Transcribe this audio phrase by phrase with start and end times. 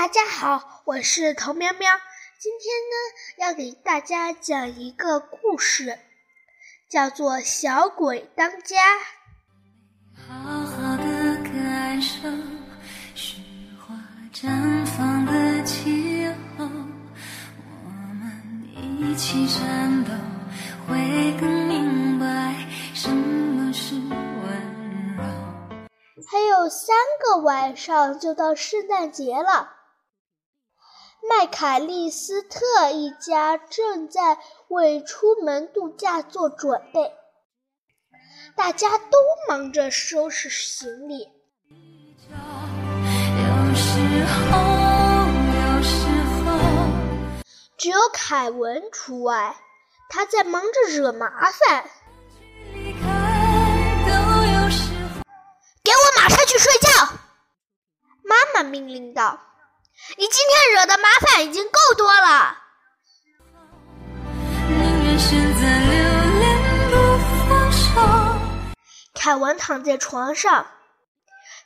[0.00, 1.90] 大家好，我是童喵喵。
[2.38, 5.98] 今天呢，要给大家讲一个故事，
[6.88, 8.76] 叫做《小鬼当家》。
[10.24, 12.28] 好好的感受，
[13.16, 13.42] 雪
[13.76, 13.96] 花
[14.32, 17.90] 绽放的气候，我
[18.20, 19.48] 们一起
[20.86, 22.54] 会更明白
[22.94, 25.24] 什么是温柔。
[26.24, 29.74] 还有三个晚上就到圣诞节了。
[31.28, 37.12] 麦凯利斯特一家正在为出门度假做准备，
[38.56, 41.28] 大家都忙着收拾行李。
[42.18, 44.58] 有时候，
[45.52, 45.96] 有时
[46.46, 46.50] 候，
[47.76, 49.54] 只有凯文除外，
[50.08, 51.84] 他在忙着惹麻烦。
[55.84, 56.88] 给我马上去睡觉！
[58.22, 59.40] 妈妈命令道。
[60.16, 62.56] 你今天惹的麻烦已经够多了。
[69.14, 70.70] 凯文躺在床上，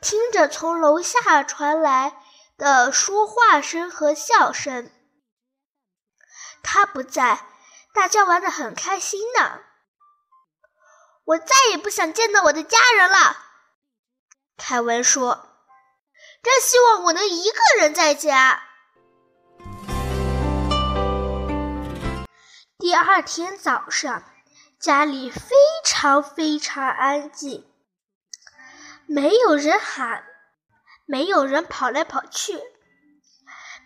[0.00, 2.22] 听着从楼下传来
[2.56, 4.92] 的说话声和笑声。
[6.62, 7.46] 他不在，
[7.92, 9.60] 大家玩的很开心呢。
[11.24, 13.36] 我再也不想见到我的家人了，
[14.56, 15.47] 凯文说。
[16.42, 18.62] 真希望我能一个人在家。
[22.78, 24.22] 第二天早上，
[24.78, 27.66] 家里非常非常安静，
[29.06, 30.24] 没有人喊，
[31.04, 32.60] 没有人跑来跑去，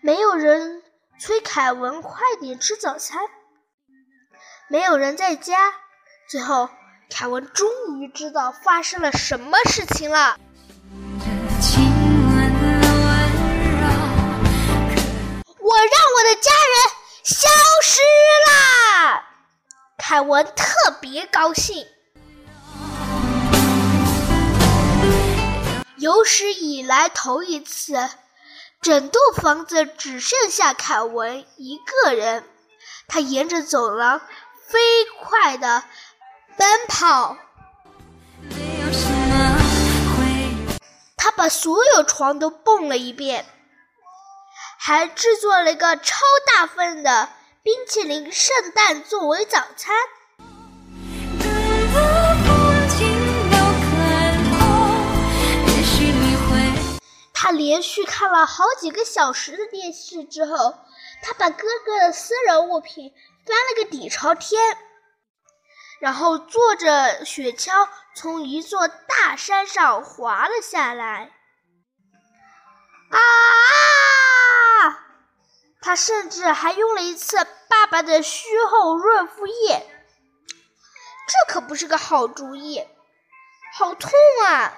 [0.03, 0.83] 没有人
[1.19, 3.19] 催凯文快点吃早餐，
[4.69, 5.75] 没有人在家。
[6.29, 6.69] 最后，
[7.11, 10.39] 凯文终于知道发生了什么事情了。
[20.23, 21.85] 凯文特别高兴，
[25.97, 28.09] 有史以来头一次，
[28.81, 32.45] 整栋房子只剩下凯文一个人。
[33.09, 34.21] 他沿着走廊
[34.69, 34.79] 飞
[35.21, 35.83] 快地
[36.57, 37.37] 奔跑，
[41.17, 43.45] 他把所有床都蹦了一遍，
[44.79, 46.15] 还制作了一个超
[46.55, 47.29] 大份的。
[47.65, 49.95] 冰淇淋圣诞作为早餐。
[57.33, 60.75] 他连续看了好几个小时的电视之后，
[61.23, 63.13] 他把哥哥的私人物品
[63.47, 64.77] 翻了个底朝天，
[66.01, 71.31] 然后坐着雪橇从一座大山上滑了下来。
[73.11, 73.21] 啊！
[75.85, 79.85] 他甚至还用了一次爸爸的虚后润肤液，
[81.27, 82.87] 这可不是个好主意，
[83.75, 84.13] 好痛
[84.47, 84.73] 啊！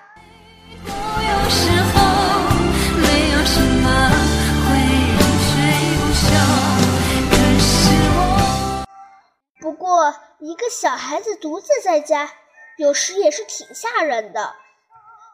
[9.60, 12.32] 不过，一个小孩子独自在家，
[12.78, 14.56] 有时也是挺吓人的。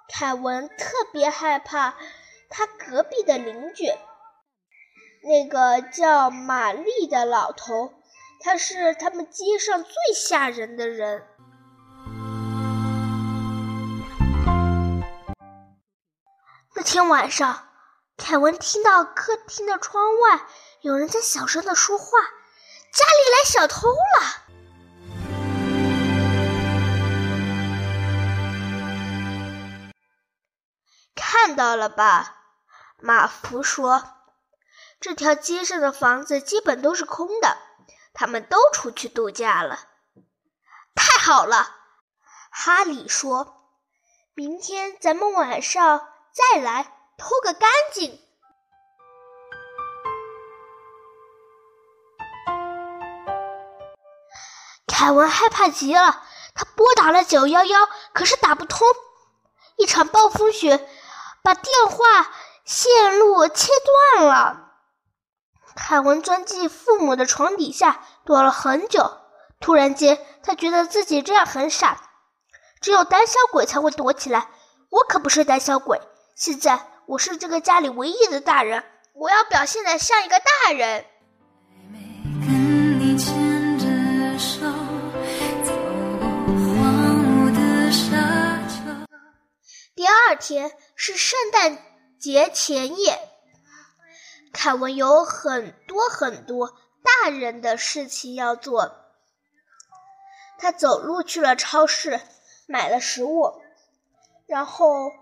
[0.09, 1.95] 凯文特别害怕
[2.49, 3.87] 他隔壁的邻居。
[5.23, 7.93] 那个叫玛丽的老头，
[8.41, 11.27] 他是他们街上最吓人的人。
[16.75, 17.69] 那天晚上，
[18.17, 20.41] 凯文听到客厅的窗外
[20.81, 22.07] 有人在小声的说话
[22.91, 23.97] ：“家里来小偷了！”
[31.15, 32.37] 看到了吧？
[32.99, 34.03] 马福说。
[35.01, 37.57] 这条街上的房子基本都是空的，
[38.13, 39.81] 他们都出去度假了。
[40.95, 41.75] 太好了，
[42.51, 43.65] 哈里说
[44.37, 48.21] ：“明天咱们晚上再来偷个干净。”
[54.87, 56.23] 凯文害怕极了，
[56.55, 58.87] 他拨打了九幺幺，可是打不通。
[59.77, 60.87] 一场暴风雪
[61.43, 62.31] 把电话
[62.67, 63.73] 线路切
[64.15, 64.67] 断了。
[65.81, 69.11] 凯文钻进父母的床底下躲了很久。
[69.59, 72.01] 突然间，他觉得自己这样很傻，
[72.81, 74.49] 只有胆小鬼才会躲起来。
[74.91, 76.01] 我可不是胆小鬼。
[76.37, 78.85] 现在我是这个家里唯一的大人，
[79.15, 81.05] 我要表现的像一个大人。
[89.97, 91.79] 第二天是圣诞
[92.19, 93.30] 节前夜。
[94.53, 98.97] 凯文有很多很多大人的事情要做。
[100.59, 102.21] 他走路去了超市，
[102.67, 103.63] 买了食物，
[104.47, 105.13] 然后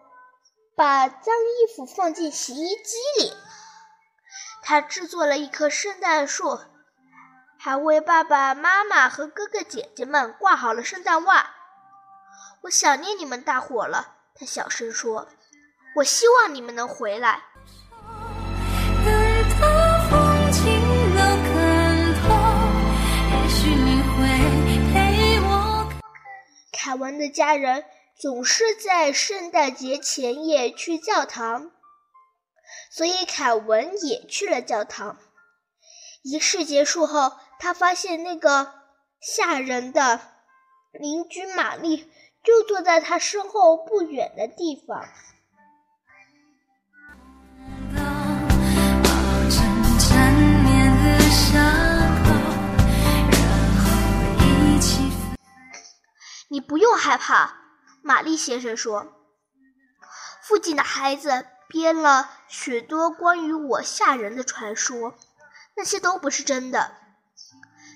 [0.75, 3.33] 把脏衣服放进洗衣机里。
[4.63, 6.59] 他制作了一棵圣诞树，
[7.59, 11.55] 还为爸爸妈妈和哥哥姐姐们挂好了圣诞袜。
[12.63, 15.29] 我想念你们大伙了，他小声说。
[15.97, 17.45] 我希望你们能回来。
[26.89, 27.85] 凯文的家人
[28.19, 31.71] 总是在圣诞节前夜去教堂，
[32.91, 35.19] 所以凯文也去了教堂。
[36.23, 38.73] 仪式结束后，他发现那个
[39.21, 40.19] 吓人的
[40.93, 42.11] 邻居玛丽
[42.43, 45.07] 就坐在他身后不远的地方。
[56.51, 57.57] 你不用害怕，
[58.01, 59.13] 玛丽先生说。
[60.43, 65.15] 附近的孩子编了许多关于我吓人的传说，
[65.77, 66.93] 那些都不是真的。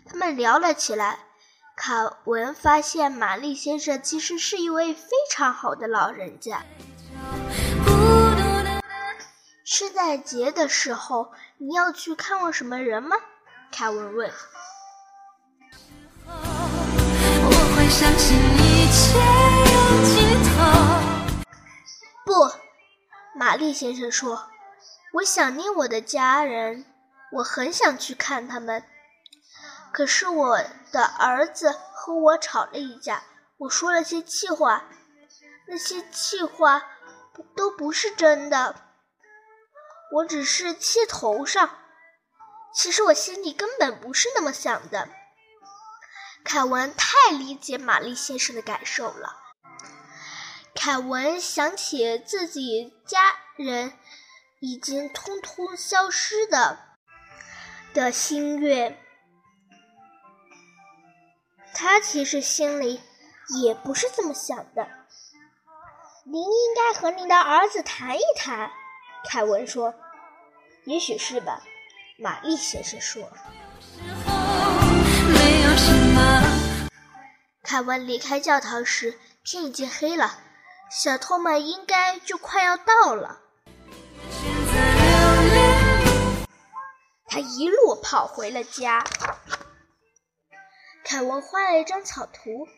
[0.05, 1.21] 他们聊了起来。
[1.75, 6.63] 卡文发现玛丽先生其实是一位非常好的老人家。
[9.65, 13.17] 圣诞节的时候，你要去看望什么人吗？
[13.73, 14.31] 凯文问。
[17.93, 20.57] 相信一切有尽头
[22.25, 22.51] 不，
[23.39, 24.49] 玛丽先生说
[25.13, 26.87] ：“我想念我的家人，
[27.33, 28.83] 我很想去看他们。
[29.93, 30.59] 可是我
[30.91, 33.23] 的儿子和我吵了一架，
[33.59, 34.85] 我说了些气话，
[35.69, 36.83] 那些气话
[37.55, 38.75] 都不是真的，
[40.13, 41.69] 我只是气头上。
[42.75, 45.11] 其实我心里根本不是那么想的。”
[46.45, 49.39] 凯文太理解玛丽先生的感受了。
[50.75, 53.93] 凯文想起自己家人
[54.61, 56.79] 已经通通消失的
[57.95, 58.99] 的心愿，
[61.75, 63.01] 他其实心里
[63.63, 64.89] 也不是这么想的。
[66.25, 68.71] 您应该和您的儿子谈一谈，
[69.29, 69.95] 凯文说。
[70.85, 71.63] 也许是吧，
[72.19, 73.31] 玛丽先生说。
[77.73, 80.39] 凯文离开教堂时，天已经黑了，
[80.91, 83.41] 小偷们应该就快要到了。
[87.25, 89.03] 他一路跑回了家。
[91.03, 92.69] 凯文画了一张草图，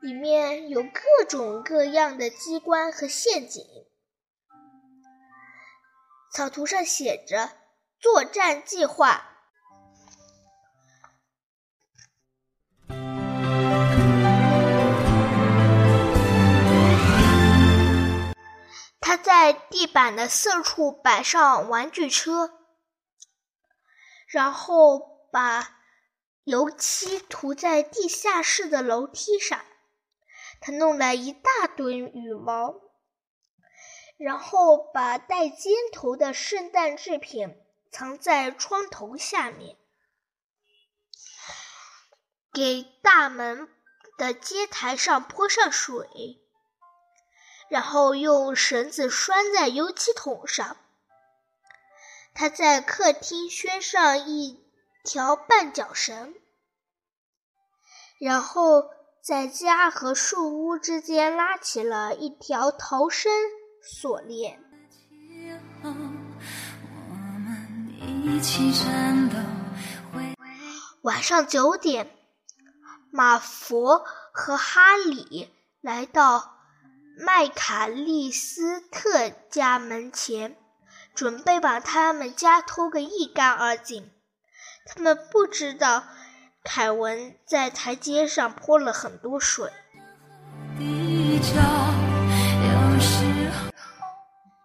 [0.00, 3.64] 里面有各种各样的机关和陷阱。
[6.32, 7.50] 草图上写着
[7.98, 9.30] “作战计划”。
[19.12, 22.50] 他在地板的四处摆上玩具车，
[24.26, 25.82] 然后把
[26.44, 29.62] 油漆涂在地下室的楼梯上。
[30.62, 32.80] 他弄了一大堆羽毛，
[34.16, 37.54] 然后把带尖头的圣诞制品
[37.90, 39.76] 藏在窗头下面，
[42.50, 43.68] 给大门
[44.16, 46.41] 的接台上泼上水。
[47.72, 50.76] 然后用绳子拴在油漆桶上。
[52.34, 54.62] 他在客厅拴上一
[55.02, 56.34] 条绊脚绳，
[58.20, 58.90] 然后
[59.22, 63.32] 在家和树屋之间拉起了一条逃生
[63.82, 64.62] 锁链。
[71.00, 72.14] 晚上九点，
[73.10, 75.50] 马佛和哈里
[75.80, 76.58] 来到。
[77.18, 80.56] 麦卡利斯特家门前，
[81.14, 84.10] 准备把他们家偷个一干二净。
[84.86, 86.04] 他们不知道
[86.64, 89.70] 凯文在台阶上泼了很多水，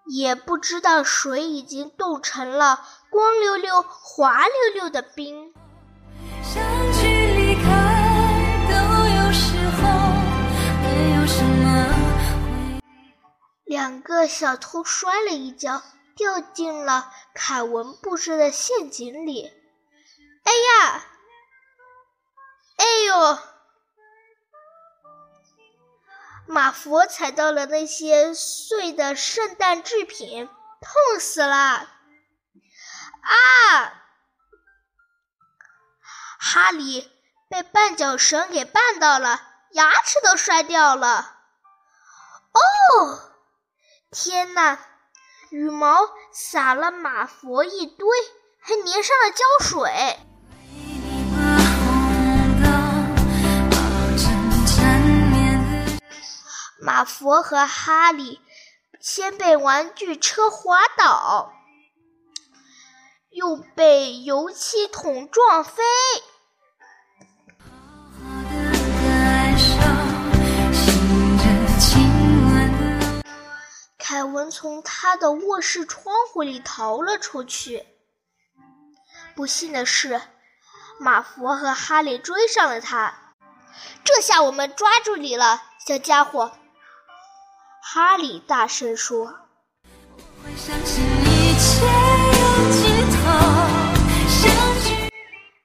[0.06, 5.54] 也不知道水已经冻成了光溜溜、滑溜溜的冰。
[13.88, 15.82] 两个小偷摔了一跤，
[16.14, 19.50] 掉进了凯文布置的陷阱里。
[20.44, 21.06] 哎呀！
[22.76, 23.40] 哎呦！
[26.48, 31.56] 马佛踩到了那些碎的圣诞制品，痛死了！
[33.22, 33.94] 啊！
[36.38, 37.10] 哈利
[37.48, 39.42] 被绊脚绳给绊到了，
[39.72, 41.38] 牙齿都摔掉了。
[42.52, 43.27] 哦，
[44.10, 44.80] 天哪！
[45.50, 48.08] 羽毛撒了马佛一堆，
[48.60, 50.18] 还粘上了胶水。
[56.80, 58.40] 马佛和哈利
[59.02, 61.52] 先被玩具车滑倒，
[63.30, 65.84] 又被油漆桶撞飞。
[74.10, 77.86] 凯文从他的卧室窗户里逃了出去。
[79.36, 80.22] 不幸的是，
[80.98, 83.34] 马佛和哈利追上了他。
[84.06, 86.54] 这下我们抓住你了，小家伙！
[87.82, 89.40] 哈利大声说。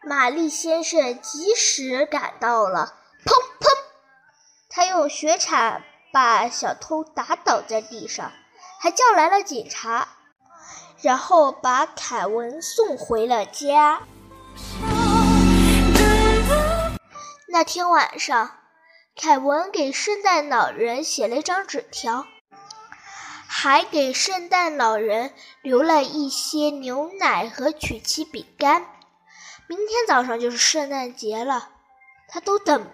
[0.04, 3.68] 玛丽先生及时赶到了，砰砰！
[4.68, 5.84] 他用雪铲。
[6.12, 8.30] 把小偷打倒在地上，
[8.78, 10.08] 还叫来了警察，
[11.00, 14.02] 然后把凯文送回了家。
[17.48, 18.58] 那天晚上，
[19.16, 22.26] 凯文给圣诞老人写了一张纸条，
[23.46, 28.86] 还给圣诞老人留了一些牛奶和曲奇饼干。
[29.66, 31.70] 明天早上就是圣诞节了，
[32.28, 32.90] 他都等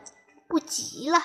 [0.46, 1.18] 不及了。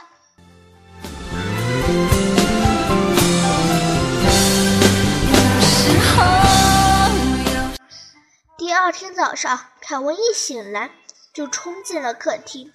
[8.58, 10.92] 第二天早上，凯文一醒来
[11.34, 12.74] 就冲进了客厅。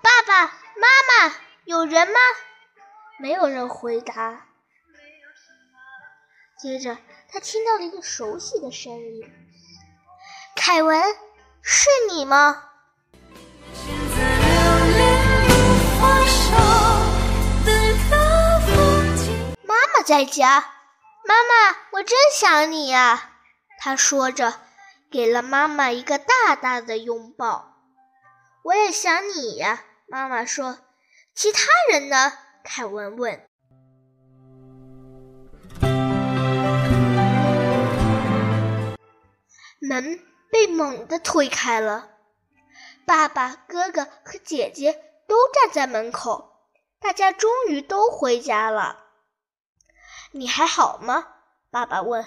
[0.00, 1.34] 爸爸妈妈，
[1.64, 2.14] 有人吗？
[3.18, 4.46] 没有人回答。
[6.58, 6.96] 接着，
[7.30, 9.30] 他听到了一个熟悉的声音
[10.56, 11.02] ：“凯文，
[11.62, 12.70] 是你吗？”
[20.04, 20.60] 在家。
[21.26, 23.32] 妈妈，我真想你呀！
[23.80, 24.60] 他说着。
[25.10, 27.76] 给了妈妈一个大大的拥抱。
[28.64, 30.78] 我也想你呀，妈妈说。
[31.36, 32.32] 其他人呢？
[32.64, 33.40] 凯文问。
[39.78, 40.18] 门
[40.50, 42.08] 被猛地推开了，
[43.06, 44.94] 爸爸、哥哥和姐姐
[45.28, 46.58] 都站在门口。
[46.98, 49.03] 大家终于都回家了。
[50.36, 51.28] 你还好吗？
[51.70, 52.26] 爸爸问。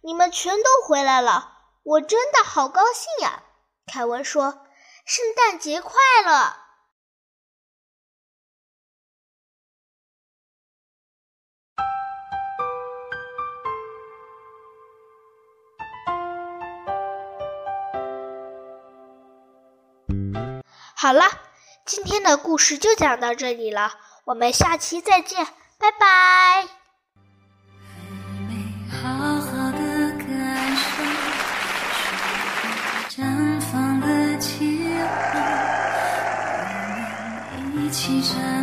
[0.00, 1.52] 你们全都回来了。
[1.84, 3.44] 我真的好高兴呀！
[3.86, 4.66] 凯文说
[5.06, 5.94] ：“圣诞节快
[6.26, 6.56] 乐！”
[20.96, 21.24] 好了，
[21.86, 23.92] 今天的故事就讲到这里了，
[24.24, 25.46] 我们下期再见，
[25.78, 26.77] 拜拜。
[38.22, 38.57] 山。